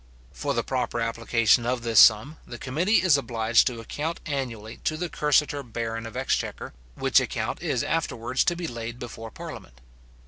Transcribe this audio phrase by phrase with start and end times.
[0.31, 4.97] For the proper application of this sum, the committee is obliged to account annually to
[4.97, 9.79] the cursitor baron of exchequer; which account is afterwards to be laid before parliament.